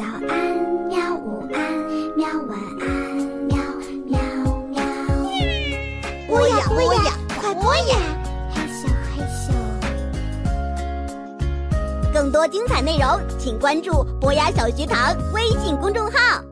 [0.00, 0.56] 早安，
[0.88, 1.14] 喵！
[1.14, 1.60] 午安，
[2.16, 2.26] 喵！
[2.48, 2.88] 晚安，
[3.44, 3.58] 喵
[4.06, 4.18] 喵
[4.70, 4.80] 喵。
[6.26, 7.98] 播呀播呀，快播呀！
[8.50, 9.52] 嘿咻嘿咻。
[12.14, 16.42] 更多精彩内容，请关注博雅小学堂微信公众号。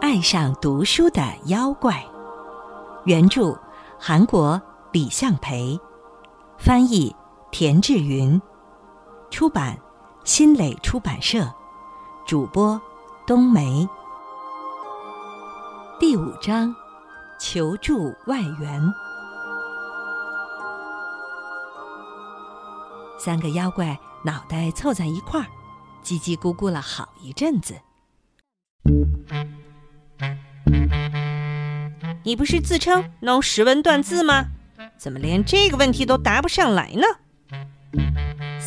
[0.00, 2.06] 爱上读书的妖怪，
[3.02, 3.58] 原著
[3.98, 4.62] 韩国
[4.92, 5.76] 李相培，
[6.56, 7.12] 翻译
[7.50, 8.40] 田志云，
[9.30, 9.78] 出版
[10.24, 11.48] 新蕾出版社，
[12.26, 12.78] 主播
[13.26, 13.88] 冬梅。
[16.00, 16.74] 第五章，
[17.38, 18.82] 求助外援。
[23.18, 25.46] 三个妖怪脑袋凑在一块儿，
[26.02, 27.74] 叽叽咕咕了好一阵子。
[32.24, 34.46] 你不是自称能识文断字吗？
[34.98, 37.02] 怎么连这个问题都答不上来呢？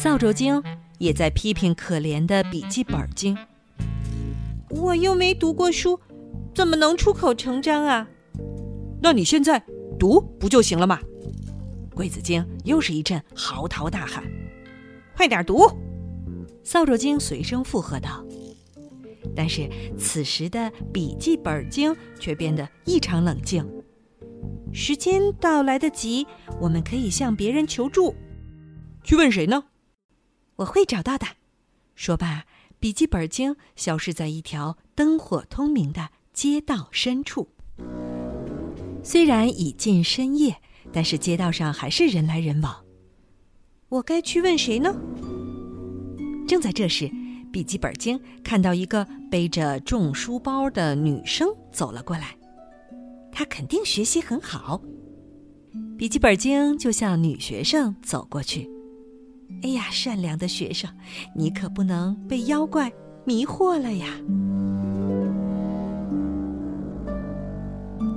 [0.03, 0.61] 扫帚精
[0.97, 3.37] 也在批评可怜的笔记本精。
[4.69, 5.97] 我又没读过书，
[6.53, 8.05] 怎么能出口成章啊？
[9.01, 9.63] 那你现在
[9.97, 10.99] 读不就行了吗？
[11.95, 14.21] 鬼子精又是一阵嚎啕大喊
[15.15, 15.71] ：“快点读！”
[16.65, 18.25] 扫帚精随声附和道。
[19.33, 23.65] 但是此时的笔记本精却变得异常冷静。
[24.73, 26.27] 时间到来得及，
[26.59, 28.13] 我们可以向别人求助。
[29.01, 29.63] 去问谁呢？
[30.57, 31.25] 我会找到的。
[31.95, 32.45] 说罢，
[32.79, 37.49] 笔记本精消失在一条灯火通明的街道深处。
[39.03, 40.57] 虽然已近深夜，
[40.91, 42.83] 但是街道上还是人来人往。
[43.89, 44.95] 我该去问谁呢？
[46.47, 47.11] 正在这时。
[47.51, 52.35] 笔记本精看到一个背着重书包的女生走了过来，
[53.31, 54.81] 她肯定学习很好。
[55.95, 58.67] 笔记本精就向女学生走过去。
[59.63, 60.89] 哎呀，善良的学生，
[61.33, 62.91] 你可不能被妖怪
[63.25, 64.07] 迷惑了呀！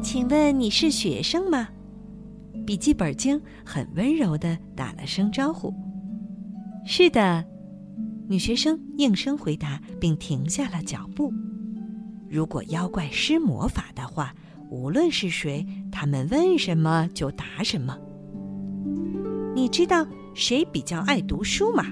[0.02, 1.68] 请问你是学生吗？
[2.66, 5.72] 笔记本精很温柔的打了声招呼。
[6.84, 7.44] 是的。
[8.28, 11.32] 女学生应声回答，并停下了脚步。
[12.28, 14.34] 如果妖怪施魔法的话，
[14.68, 17.96] 无论是谁，他们问什么就答什么。
[19.54, 20.04] 你知道
[20.36, 21.86] 谁比较爱读书嘛？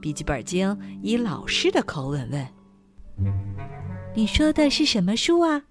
[0.00, 2.48] 笔记本精以老师的口吻问
[4.16, 5.62] ：“你说的是什么书啊？”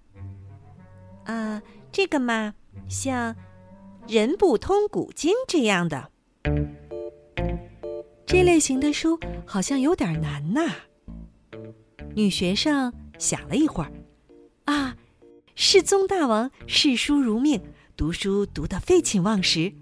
[1.26, 2.54] 啊，这个嘛，
[2.88, 3.34] 像
[4.08, 6.12] 《人不通古今》这样的。
[8.28, 10.72] 这类型的书好像有点难呐。
[12.16, 13.92] 女学生想了一会儿，
[14.66, 14.96] 啊，
[15.56, 17.60] 世宗大王视书如命，
[17.98, 19.74] 读书读得废寝忘食；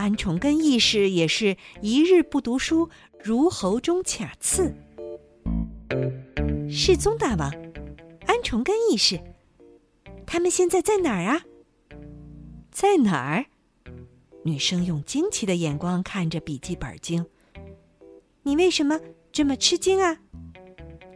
[0.00, 2.88] 安重根义士也是一日不读书，
[3.22, 4.74] 如喉中卡刺。
[6.70, 7.52] 世宗大王，
[8.24, 9.20] 安重根义士，
[10.26, 11.42] 他们现在在哪儿啊？
[12.70, 13.44] 在哪儿？
[14.42, 17.26] 女生用惊奇的眼光看着笔记本经。
[18.42, 18.98] 你为什么
[19.30, 20.16] 这么吃惊啊？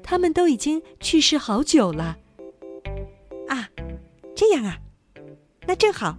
[0.03, 2.19] 他们都已经去世好久了。
[3.49, 3.71] 啊，
[4.37, 4.79] 这样啊，
[5.67, 6.19] 那正好。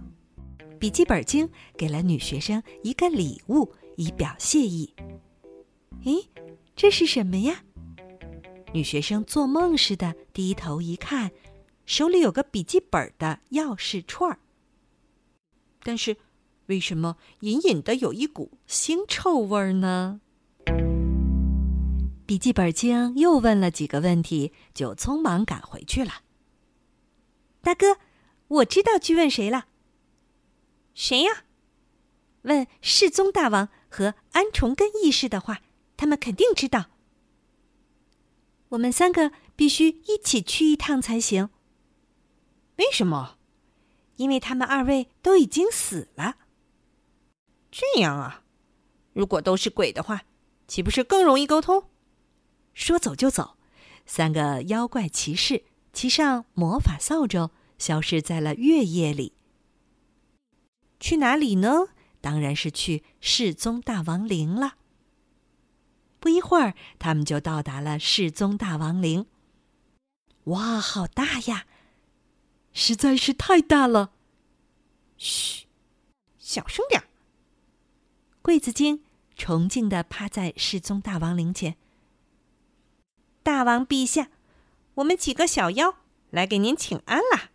[0.78, 4.92] 笔记本精给了女学生一个礼物，以表谢意。
[6.04, 6.26] 咦，
[6.74, 7.62] 这是什么呀？
[8.72, 11.30] 女学生做梦似的低头一看，
[11.86, 14.38] 手里有个笔记本的钥匙串儿。
[15.82, 16.16] 但是，
[16.66, 20.20] 为什么隐隐的有一股腥臭味儿呢？
[22.26, 26.22] 笔记本精又问了几个问题，就匆忙赶回去了。
[27.62, 27.96] 大哥，
[28.48, 29.66] 我知道去问谁了。
[30.96, 31.44] 谁呀？
[32.42, 35.60] 问世宗大王和安重根义士的话，
[35.94, 36.86] 他们肯定知道。
[38.70, 41.50] 我们三个必须一起去一趟才行。
[42.76, 43.36] 为什么？
[44.16, 46.36] 因为他们二位都已经死了。
[47.70, 48.42] 这样啊？
[49.12, 50.22] 如果都是鬼的话，
[50.66, 51.90] 岂不是更容易沟通？
[52.72, 53.58] 说走就走，
[54.06, 59.34] 三个妖怪骑士骑上魔法扫帚，消失在了月夜里。
[60.98, 61.88] 去哪里呢？
[62.20, 64.76] 当然是去世宗大王陵了。
[66.18, 69.26] 不一会儿，他们就到达了世宗大王陵。
[70.44, 71.66] 哇，好大呀！
[72.72, 74.12] 实在是太大了。
[75.16, 75.66] 嘘，
[76.38, 77.04] 小声点。
[78.42, 79.02] 桂子精
[79.36, 81.76] 崇敬的趴在世宗大王陵前。
[83.42, 84.30] 大王陛下，
[84.94, 85.98] 我们几个小妖
[86.30, 87.50] 来给您请安啦。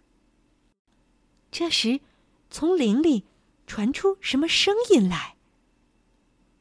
[1.51, 1.99] 这时，
[2.49, 3.25] 从林里
[3.71, 5.37] 传出什么声音来？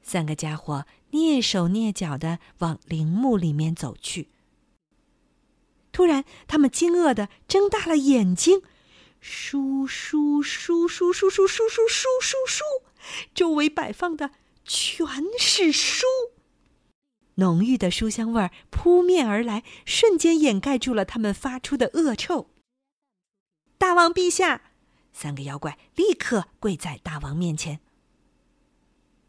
[0.01, 4.29] 三个家伙蹑手蹑脚的往陵墓里面走去。
[5.91, 8.63] 突然，他们惊愕的睁大了眼睛，
[9.19, 12.63] 书书书书书书书书书书书，
[13.35, 14.31] 周围摆放的
[14.65, 16.07] 全是书。
[17.35, 22.51] 浓郁的书香味儿扑面而来，瞬间掩盖住了他们发出的恶臭。
[23.77, 24.70] 大王陛下，
[25.13, 27.81] 三个妖怪立刻跪在大王面前。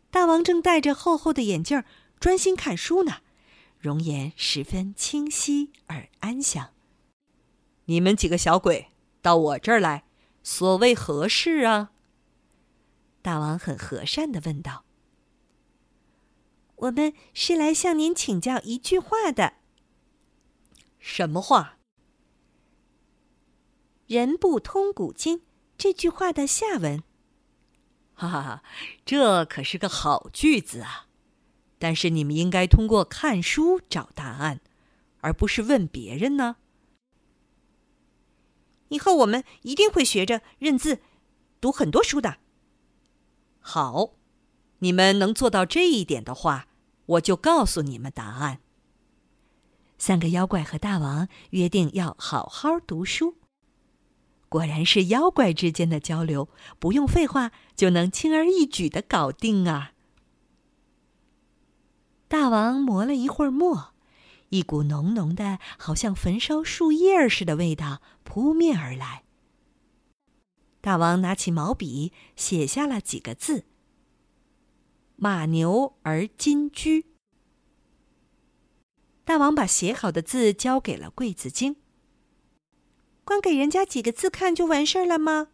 [0.09, 1.83] 大王正戴着厚厚的眼镜，
[2.19, 3.21] 专心看书呢，
[3.79, 6.71] 容颜十分清晰而安详。
[7.85, 8.89] 你们几个小鬼
[9.21, 10.03] 到我这儿来，
[10.43, 11.91] 所谓何事啊？
[13.21, 14.85] 大王很和善的问道。
[16.75, 19.53] 我们是来向您请教一句话的。
[20.97, 21.77] 什么话
[24.07, 25.43] ？“人不通古今”
[25.81, 27.01] 这句话的下文。
[28.13, 28.63] 哈哈哈，
[29.03, 31.07] 这可是个好句子啊！
[31.79, 34.61] 但是你们应该通过看书找答案，
[35.21, 36.57] 而不是问别人呢。
[38.89, 40.99] 以后我们一定会学着认字，
[41.59, 42.37] 读很多书的。
[43.59, 44.11] 好，
[44.77, 46.67] 你们能做到这一点的话。
[47.07, 48.59] 我就告诉你们答案。
[49.97, 53.40] 三个妖怪和大王约定要好好读书。
[54.51, 59.93] 果然是妖怪之间的交流，不用废话就能轻而易举的搞定啊！
[62.27, 63.93] 大王磨了一会儿墨，
[64.49, 69.23] 一股浓浓的、好像焚烧树叶似的味道扑面而来。
[70.81, 73.63] 大王拿起毛笔，写下了几个字。
[75.15, 77.05] 马牛而金居。
[79.23, 81.77] 大王把写好的字交给了桂子精。
[83.23, 85.49] 光给人家几个字看就完事儿了吗？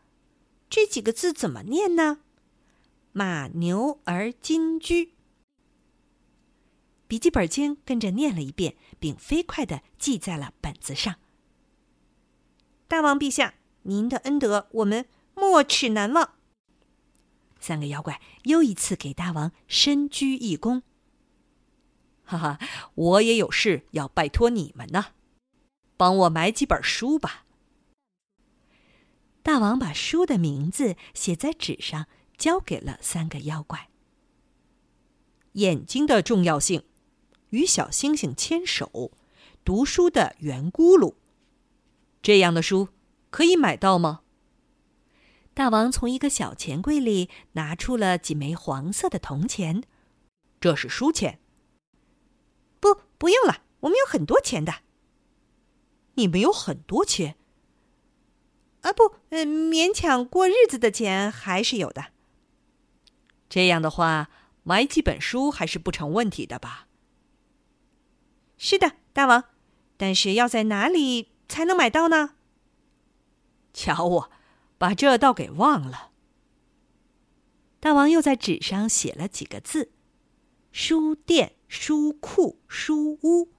[0.69, 2.19] 这几个字怎么念呢？
[3.13, 5.13] 马牛而金驹。
[7.07, 11.15] 笔记本精跟着念了一遍，并飞快的记在了本子上。
[12.87, 16.33] 大王陛下，您的恩德我们没齿难忘。
[17.59, 20.81] 三个妖怪又一次给大王深鞠一躬。
[22.23, 22.59] 哈哈，
[22.95, 25.13] 我也有事要拜托你们呢，
[25.95, 27.45] 帮我买几本书吧。
[29.47, 32.07] 大王把书的名字写在纸上，
[32.37, 33.89] 交给了三个妖怪。
[35.53, 36.83] 眼睛的重要性，
[37.51, 39.13] 与小星星牵手，
[39.63, 41.15] 读书的圆咕噜，
[42.21, 42.89] 这样的书
[43.29, 44.19] 可以买到吗？
[45.53, 49.81] 大王从一个小钱柜里拿出了几枚黄色的铜钱，
[50.59, 51.39] 这是书钱。
[52.81, 54.81] 不，不用了，我们有很多钱的。
[56.15, 57.37] 你们有很多钱？
[58.87, 62.05] 啊，不，呃，勉强过日子的钱还是有的。
[63.49, 64.29] 这样的话，
[64.63, 66.87] 买几本书还是不成问题的吧？
[68.57, 69.43] 是的，大王，
[69.97, 72.35] 但是要在哪里才能买到呢？
[73.73, 74.31] 瞧我！
[74.77, 76.11] 把这倒给忘了。
[77.81, 79.91] 大王又在纸上写了几个字
[80.71, 83.49] ：“书店、书库、书屋。”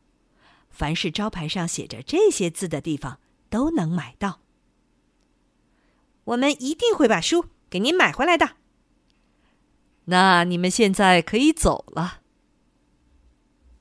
[0.71, 3.21] 凡是招牌上写着这些字的地方，
[3.51, 4.41] 都能买到。
[6.29, 8.57] 我们一定会把书给您买回来的。
[10.07, 12.21] 那你们现在可以走了。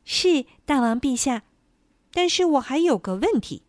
[0.06, 1.44] 是大王陛下，
[2.12, 3.64] 但是我还有个问题。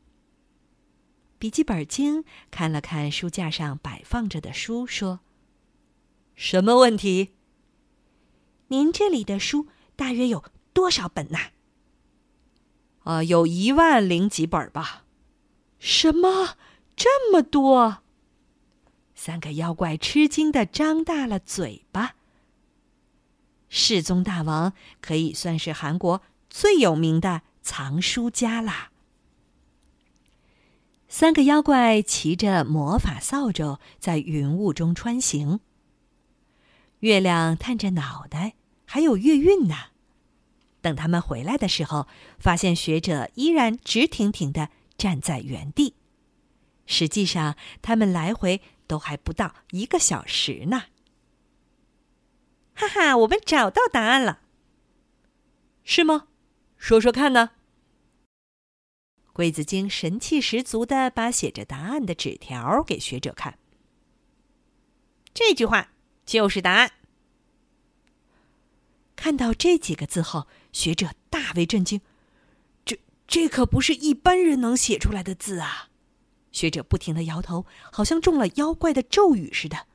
[1.39, 5.21] 笔记本精看了看书架上摆放着的书，说
[6.37, 7.35] ：“什么问题？
[8.69, 9.67] 您这里的书
[9.97, 11.51] 大约有多少本呐
[13.03, 15.05] ？”“啊，有一万零几本吧。
[15.81, 16.57] ”“什么？
[16.95, 18.03] 这么多？”
[19.19, 22.15] 三个妖怪吃惊的张大了嘴巴。
[23.69, 28.93] 世宗大王可以算是韩国最有名的藏书家啦。
[31.09, 35.59] 三个妖怪骑着魔法扫帚在云雾中穿行。
[37.01, 39.75] 月亮探着脑袋，还有月晕呢。
[40.81, 42.07] 等他们回来的时候，
[42.39, 45.95] 发现学者依然直挺挺的站在原地。
[46.87, 50.87] 实际上，他们来回都还不到一个小时呢。
[52.75, 54.41] 哈哈，我们找到答案了，
[55.85, 56.27] 是吗？
[56.77, 57.51] 说说看呢。
[59.33, 63.57] 桂子精神气十足的把写着答案的纸条给学者看。
[65.33, 65.93] 这句话
[66.27, 66.91] 就是答案。
[69.15, 72.01] 看到这几个字后，学者大为震惊。
[72.85, 75.88] 这这可不是一般人能写出来的字啊！
[76.53, 79.87] 学者不停的摇头，好像中了妖怪的咒语似的。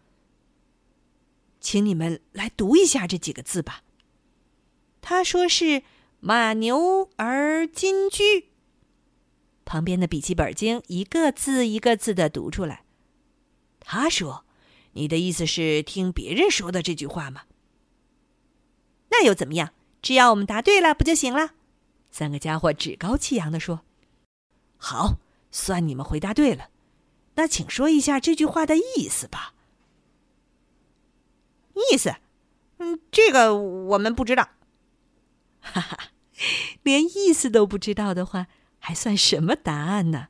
[1.59, 3.83] 请你们来读一下这几个字吧。
[5.01, 5.83] 他说是
[6.19, 8.49] 马牛儿金驹。
[9.65, 12.83] 旁边的笔记本经一个字一个字的读出来。
[13.79, 14.45] 他说
[14.93, 17.43] ：“你的意思是听别人说的这句话吗？”
[19.09, 19.73] 那又怎么样？
[20.01, 21.51] 只要我们答对了，不就行了？
[22.11, 23.81] 三个家伙趾高气扬的说
[24.77, 25.17] ：“好，
[25.53, 26.69] 算你们回答对了。
[27.35, 29.53] 那请说一下这句话的意思吧。”
[31.91, 32.15] 意思？
[32.79, 34.49] 嗯，这个我们不知道。
[35.61, 36.11] 哈哈，
[36.81, 38.47] 连意思都不知道的话，
[38.79, 40.27] 还算什么答案呢？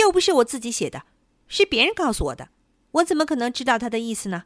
[0.00, 1.04] 又不是我自己写的，
[1.48, 2.50] 是别人告诉我的，
[2.92, 4.44] 我怎么可能知道他的意思呢？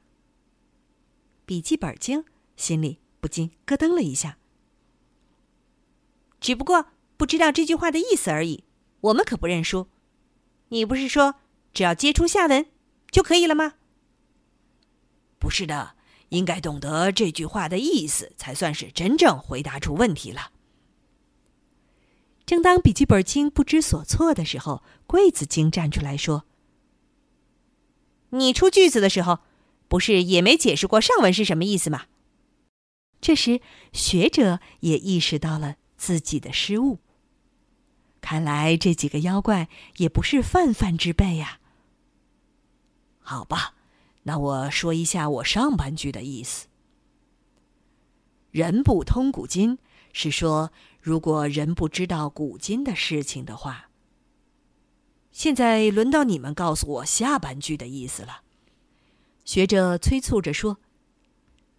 [1.44, 2.24] 笔记本经
[2.56, 4.38] 心里不禁咯噔了一下。
[6.40, 6.86] 只不过
[7.16, 8.64] 不知道这句话的意思而已，
[9.00, 9.88] 我们可不认输。
[10.68, 11.36] 你不是说
[11.72, 12.66] 只要接出下文
[13.10, 13.74] 就可以了吗？
[15.38, 15.96] 不是的。
[16.30, 20.52] 应该懂得这句话的意思，才算是真正回答出问题了。
[22.46, 26.44] 正当笔记本精不知所措的时候，柜子精站出来说
[28.30, 29.40] ：“你出句子的时候，
[29.88, 32.04] 不是也没解释过上文是什么意思吗？”
[33.20, 33.60] 这时，
[33.92, 37.00] 学者也意识到了自己的失误。
[38.20, 41.60] 看来这几个妖怪也不是泛泛之辈呀。
[43.18, 43.74] 好吧。
[44.24, 46.68] 那我说一下我上半句的意思。
[48.50, 49.78] 人不通古今，
[50.12, 53.88] 是说如果人不知道古今的事情的话。
[55.32, 58.42] 现在轮到你们告诉我下半句的意思了。
[59.44, 60.78] 学者催促着说。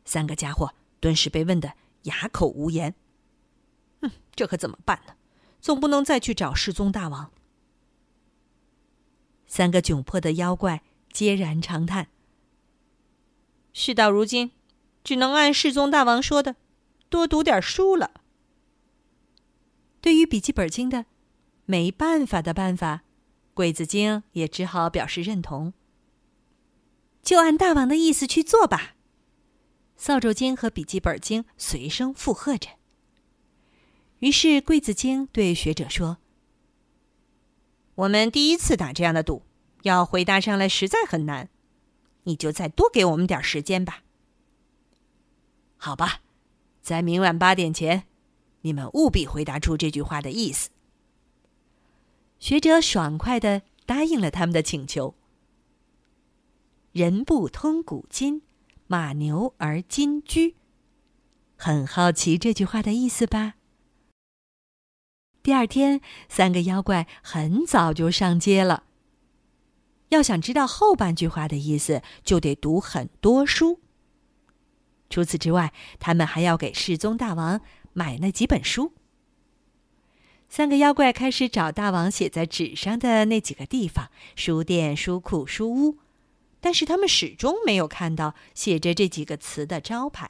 [0.03, 2.95] 三个家伙顿时被问得哑口无言。
[3.99, 5.13] 嗯，这可怎么办呢？
[5.61, 7.31] 总不能再去找世宗大王。
[9.45, 12.07] 三个窘迫的妖怪皆然长叹。
[13.71, 14.51] 事到如今，
[15.03, 16.55] 只能按世宗大王说的，
[17.09, 18.11] 多读点书了。
[20.01, 21.05] 对于笔记本经的
[21.65, 23.03] 没办法的办法，
[23.53, 25.73] 鬼子精也只好表示认同。
[27.21, 28.95] 就按大王的意思去做吧。
[29.95, 32.80] 扫帚精和笔记本经随声附和着。
[34.21, 36.17] 于是柜子经对学者说
[37.93, 39.43] ：“我们第一次打这样的赌，
[39.83, 41.49] 要回答上来实在很难。”
[42.25, 44.03] 你就再多给我们点时间吧。
[45.75, 46.21] 好吧，
[46.83, 48.03] 在明晚八点前，
[48.61, 50.69] 你们务必回答出这句话的意思。
[52.37, 55.15] 学者爽快的答应了他们的请求。
[56.91, 58.43] 人不通古今，
[58.85, 60.55] 马牛而金居。
[61.57, 63.55] 很好奇这句话的意思吧？
[65.43, 68.83] 第二天，三个妖怪很早就上街了。
[70.09, 73.79] 要想知道后半句话的意思，就得读很多书。
[75.09, 77.61] 除此之外，他们还要给世宗大王
[77.93, 78.93] 买那几本书。
[80.47, 85.97] 三个妖怪开始找大王写在纸上的那几个地方：书店、书库、书屋。
[86.59, 90.29] 但是他们始终没有看到写着这几个词的招牌。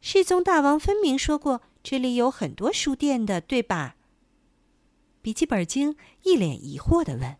[0.00, 3.96] 世宗大王分明说过，这里有很多书店的，对吧？
[5.22, 7.36] 笔记本精一脸疑惑的问。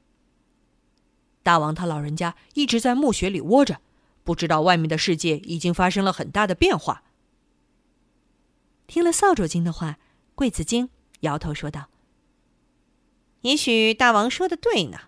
[1.43, 3.81] 大王他老人家一直在墓穴里窝着，
[4.25, 7.03] 不知道外面的世界已经发生了很大的变化。
[8.87, 9.99] 听了扫帚精的话，
[10.35, 11.89] 桂子精摇头说道
[13.43, 14.99] ：“也许大王说的对呢。”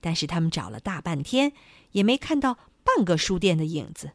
[0.00, 1.52] 但是他们找了大半天，
[1.92, 4.12] 也没看到半个书店的影子。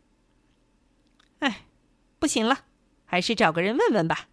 [1.40, 1.66] 哎，
[2.18, 2.66] 不行了，
[3.12, 4.30] 还是找个人问问吧。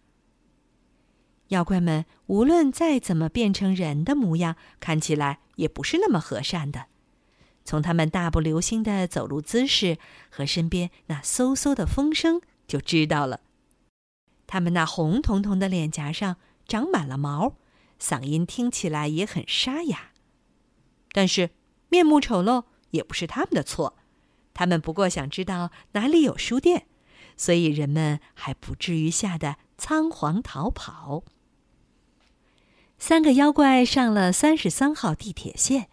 [1.49, 6.85] 妖怪们无论再怎么变成人的模样，看起来也不是那么和善的。
[7.65, 9.97] 从他们大步流星的走路姿势
[10.29, 13.41] 和身边那嗖嗖的风声就知道了。
[14.47, 17.57] 他们那红彤彤的脸颊上长满了毛，
[17.99, 20.11] 嗓音听起来也很沙哑。
[21.11, 21.49] 但是
[21.89, 23.97] 面目丑陋也不是他们的错，
[24.53, 26.85] 他们不过想知道哪里有书店，
[27.39, 31.23] 所以人们还不至于吓得仓皇逃跑。
[32.97, 35.87] 三个妖怪上了三十三号地铁线，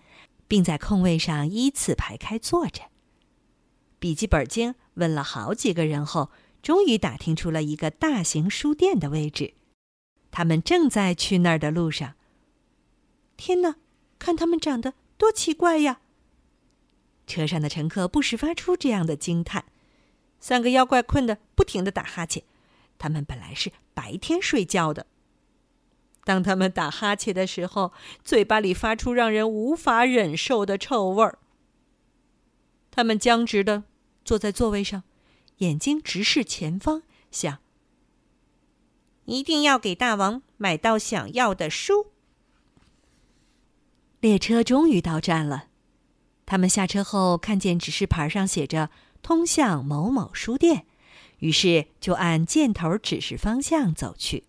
[0.48, 2.90] 并在空位上依次排开坐着。
[4.00, 9.54] 笔记本经问了好几个人后，终于打听出了一个大型书店的位置。
[10.32, 12.14] 他们正在去那儿的路上。
[13.36, 13.76] 天哪，
[14.18, 16.00] 看他们长得多奇怪呀！
[17.28, 19.66] 车上的乘客不时发出这样的惊叹。
[20.46, 22.44] 三个妖怪困得不停的打哈欠。
[22.98, 25.08] 他们本来是白天睡觉的。
[26.22, 31.40] 当他们打哈欠的时候，嘴巴里发出让人无法忍受的臭味儿。
[32.92, 33.82] 他们僵直的
[34.24, 35.02] 坐在座位上，
[35.56, 37.58] 眼睛直视前方，想：
[39.24, 42.12] 一定要给大王买到想要的书。
[44.20, 45.64] 列车终于到站了，
[46.46, 48.90] 他们下车后看见指示牌上写着
[49.22, 50.86] “通向某某书店”，
[51.40, 54.44] 于是就按箭头指示方向走去。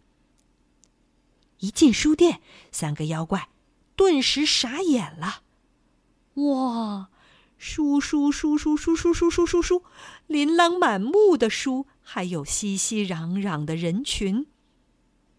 [1.60, 3.50] 一进书店，三个妖怪
[3.96, 5.42] 顿时傻眼了。
[6.36, 7.10] 哇！
[7.58, 9.84] 书书书书书书书书书书，
[10.28, 14.46] 琳琅满目的书，还有熙熙攘攘的人群，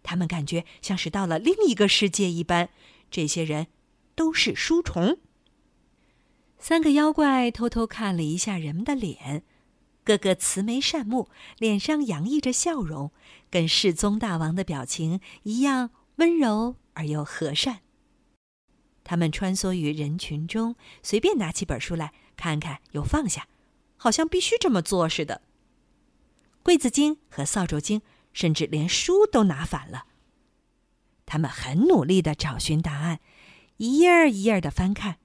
[0.03, 2.69] 他们感觉像是到了另一个世界一般。
[3.09, 3.67] 这些人
[4.15, 5.17] 都是书虫。
[6.59, 9.43] 三个妖怪偷偷看了一下人们的脸，
[10.03, 13.11] 个个慈眉善目，脸上洋溢着笑容，
[13.49, 17.79] 跟世宗大王的表情一样温柔而又和善。
[19.05, 23.47] 他们穿梭于人群中，随便拿起本书来看看，又放下，
[23.95, 25.41] 好像必须这么做似的。
[26.61, 28.01] 柜子精和扫帚精
[28.33, 30.05] 甚至连书都拿反了。
[31.25, 33.21] 他们很努力的找寻答案，
[33.77, 35.17] 一页儿一页儿的翻看，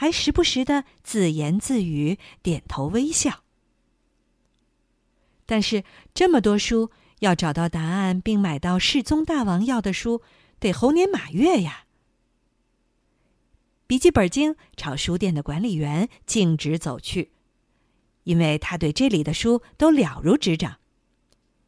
[0.00, 3.42] 还时不时的自言自语、点头微笑。
[5.44, 10.22] 但是这么多书，要找到答案并买到世宗大王要的书，
[10.58, 11.84] 得猴年马月呀。
[13.86, 17.32] 笔记本精朝书店的管理员径直走去，
[18.22, 20.78] 因为他对这里的书都了如指掌。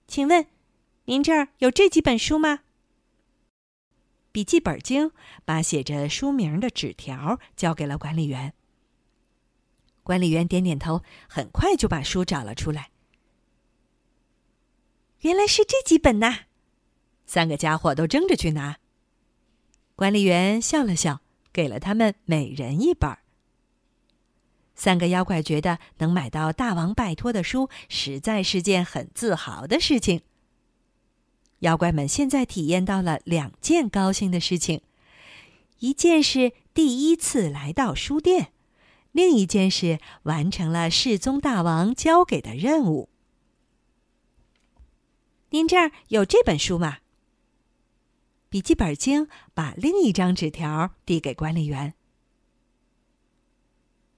[0.08, 0.46] 请问，
[1.04, 2.60] 您这儿有这几本书吗？
[4.32, 5.12] 笔记本精
[5.44, 8.52] 把写着书名的纸条交给了管理员。
[10.02, 12.90] 管理员点点头，很快就把书找了出来。
[15.20, 16.46] 原来是这几本呐！
[17.26, 18.78] 三个家伙都争着去拿。
[19.94, 21.20] 管理员笑了笑。
[21.52, 23.14] 给了他们每人一本。
[24.74, 30.22] 三个妖怪觉得能买到大王拜托的书，实在是件很自豪的事情。
[31.62, 34.80] 妖怪们现在体验到了两件高兴的事情：
[35.78, 38.52] 一件是第一次来到书店，
[39.12, 43.08] 另一件是完成了世宗大王交给的任务。
[45.50, 46.98] 您这儿有这本书吗？
[48.48, 51.94] 笔记本精把另一张纸条递给管理员。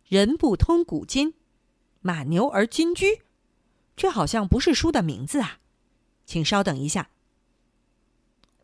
[0.07, 1.35] 人不通古今，
[2.01, 3.21] 马牛而金驹，
[3.95, 5.59] 这好像不是书的名字啊，
[6.25, 7.11] 请稍等一下。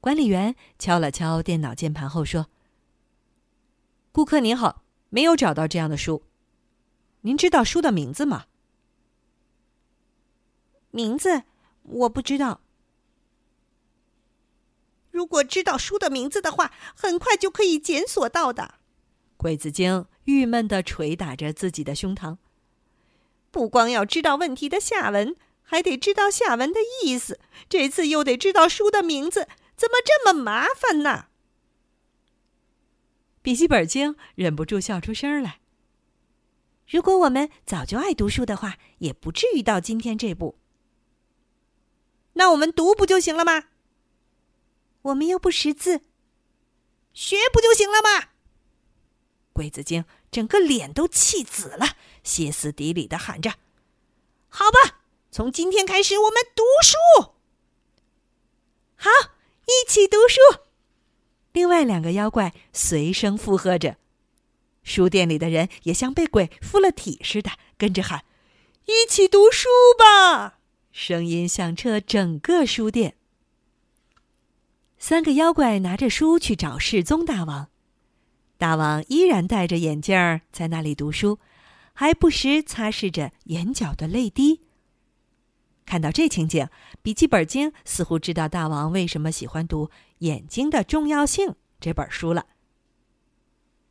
[0.00, 2.48] 管理员敲了敲电脑键盘后说
[4.12, 6.22] ：“顾客您好，没有找到这样的书，
[7.20, 8.46] 您知道书的名字吗？”
[10.90, 11.42] 名字
[11.82, 12.62] 我不知道。
[15.10, 18.76] 如果知道书的名字的话，很快就可以检索到的。
[19.36, 22.38] 鬼子精郁闷的捶打着自己的胸膛。
[23.50, 27.38] 不光要知道问题的下文，还得知道下文的意思。
[27.68, 29.46] 这次又得知道书的名字，
[29.80, 31.28] 怎么这么麻烦呢？
[33.40, 35.60] 笔记本精忍不住笑出声来。
[36.86, 40.58] 如果我们早就爱读书的话，也不至于到今天这步。
[42.34, 43.68] 那我们读不就行了吗？
[45.00, 46.02] 我们又不识字，
[47.14, 48.32] 学不就行了吗？
[49.54, 53.54] 鬼子精整个脸都气紫了，歇斯底里的喊着
[54.50, 57.32] ：“好吧，从今天开始，我们读书。
[58.96, 59.08] 好，
[59.66, 60.40] 一起读书。”
[61.52, 63.96] 另外两个妖怪随声附和着，
[64.82, 68.24] 书店里的人也像被鬼附了体似的，跟着喊
[68.86, 69.68] ：“一起读书
[69.98, 70.58] 吧！”
[70.92, 73.16] 声音响彻整个书店。
[74.98, 77.68] 三个妖怪拿着书去找世宗大王，
[78.58, 81.38] 大王依然戴着眼镜儿在那里读书，
[81.92, 84.60] 还不时擦拭着眼角的泪滴。
[85.90, 86.68] 看到这情景，
[87.02, 89.86] 笔记本精似乎知道大王为什么喜欢读
[90.18, 91.48] 《眼睛的重要性》
[91.80, 92.46] 这本书了。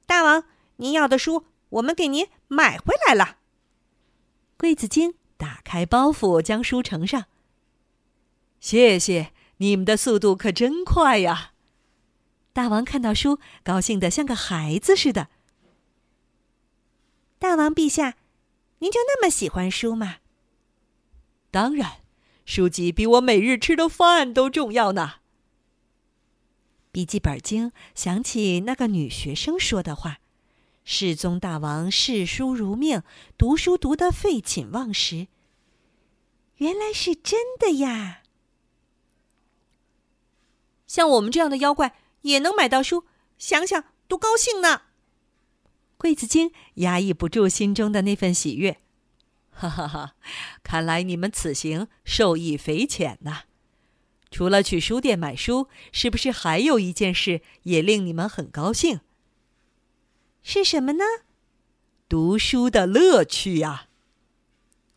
[0.05, 0.45] 大王，
[0.77, 3.39] 您要的书我们给您买回来了。
[4.57, 7.25] 柜子精打开包袱，将书呈上。
[8.61, 9.33] 谢谢。
[9.57, 11.51] 你们的速度可真快呀！
[12.53, 15.27] 大王看到书，高兴的像个孩子似的。
[17.37, 18.15] 大王陛下，
[18.77, 20.19] 您就那么喜欢书吗？
[21.51, 22.01] 当然，
[22.45, 25.15] 书籍比我每日吃的饭都重要呢。
[26.91, 30.19] 笔记本精想起那个女学生说的话
[30.83, 33.03] ：“世宗大王视书如命，
[33.37, 35.27] 读书读得废寝忘食。”
[36.57, 38.23] 原来是真的呀！
[40.85, 43.05] 像我们这样的妖怪也能买到书，
[43.37, 44.81] 想想都高兴呢！
[45.97, 48.81] 桂子精压抑不住心中的那份喜悦。
[49.59, 50.15] 哈哈哈！
[50.63, 53.43] 看来你们此行受益匪浅呐。
[54.31, 59.01] 除了去书店买书，是不是还有一件事也令你们很高兴？
[60.41, 61.03] 是什么呢？
[62.07, 63.87] 读书的乐趣呀。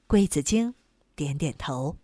[0.06, 0.74] 桂子精
[1.16, 1.96] 点点头。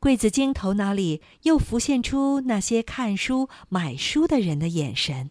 [0.00, 5.30] 桂子精头脑里又浮现出那些看书、买书的人的眼神。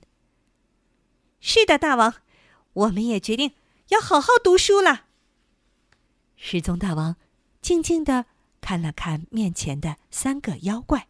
[1.42, 2.16] 是的，大王，
[2.74, 3.54] 我们也决定
[3.90, 5.07] 要好好读书了。
[6.38, 7.18] 失踪大王
[7.62, 8.26] 静静的
[8.62, 11.08] 看了看面前的三个妖怪。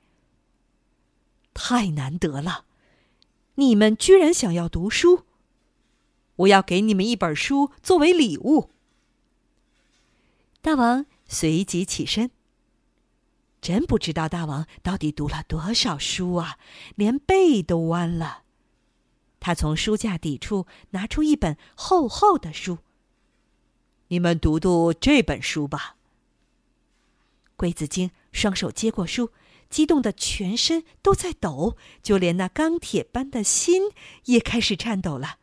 [1.54, 2.66] 太难得了，
[3.56, 5.26] 你们居然想要读书！
[6.38, 8.72] 我要给你们一本书作为礼物。
[10.62, 12.32] 大王随即起身。
[13.60, 16.58] 真不知道大王到底读了多少书啊，
[16.96, 18.44] 连背都弯了。
[19.40, 22.78] 他从书架底处拿出一本厚厚的书。
[24.10, 25.96] 你们读读这本书吧。
[27.56, 29.32] 龟子精双手接过书，
[29.70, 33.92] 激动的全身都在抖，就连那钢铁般的心
[34.26, 35.40] 也开始颤抖了。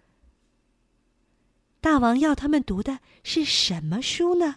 [1.81, 4.57] 大王要他们读的是什么书呢？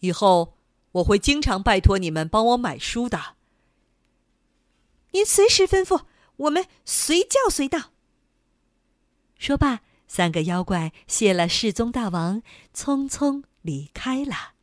[0.00, 0.56] 以后
[0.92, 3.36] 我会经常拜托你们帮我买书的。
[5.12, 6.04] 您随时吩咐，
[6.36, 7.92] 我们随叫随到。
[9.38, 9.82] 说罢。
[10.12, 12.42] 三个妖怪谢了世宗大王，
[12.74, 14.54] 匆匆离开了。